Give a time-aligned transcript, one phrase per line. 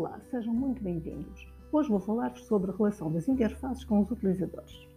[0.00, 1.46] Olá, sejam muito bem-vindos.
[1.70, 4.88] Hoje vou falar-vos sobre a relação das interfaces com os utilizadores.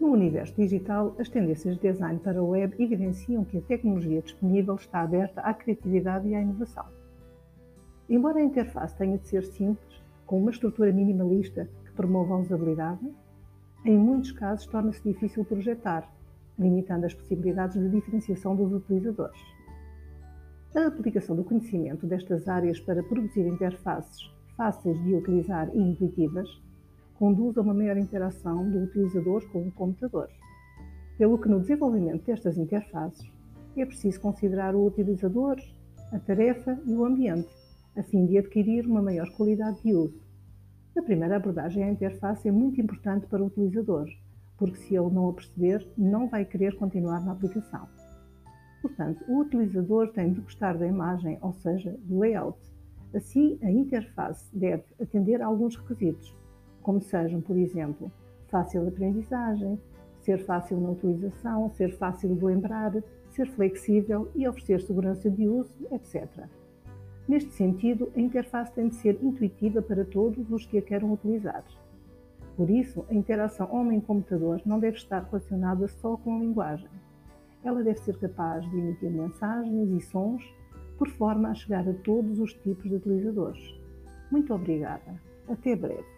[0.00, 4.76] No universo digital, as tendências de design para a web evidenciam que a tecnologia disponível
[4.76, 6.86] está aberta à criatividade e à inovação.
[8.08, 13.06] Embora a interface tenha de ser simples, com uma estrutura minimalista que promova a usabilidade,
[13.84, 16.10] em muitos casos torna-se difícil projetar,
[16.58, 19.38] limitando as possibilidades de diferenciação dos utilizadores.
[20.76, 26.46] A aplicação do conhecimento destas áreas para produzir interfaces fáceis de utilizar e intuitivas
[27.14, 30.28] conduz a uma maior interação do utilizador com o computador.
[31.16, 33.26] Pelo que no desenvolvimento destas interfaces
[33.74, 35.56] é preciso considerar o utilizador,
[36.12, 37.48] a tarefa e o ambiente,
[37.96, 40.20] a fim de adquirir uma maior qualidade de uso.
[40.94, 44.06] Na primeira abordagem, a interface é muito importante para o utilizador,
[44.58, 47.88] porque se ele não a perceber, não vai querer continuar na aplicação.
[48.82, 52.58] Portanto, o utilizador tem de gostar da imagem, ou seja, do layout.
[53.14, 56.36] Assim, a interface deve atender a alguns requisitos,
[56.82, 58.10] como sejam, por exemplo,
[58.48, 59.80] fácil de aprendizagem,
[60.20, 62.92] ser fácil na utilização, ser fácil de lembrar,
[63.30, 66.46] ser flexível e oferecer segurança de uso, etc.
[67.28, 71.64] Neste sentido, a interface tem de ser intuitiva para todos os que a queiram utilizar.
[72.56, 76.88] Por isso, a interação homem-computador não deve estar relacionada só com a linguagem
[77.66, 80.42] ela deve ser capaz de emitir mensagens e sons
[80.98, 83.74] por forma a chegar a todos os tipos de utilizadores.
[84.30, 85.20] Muito obrigada.
[85.48, 86.15] Até breve.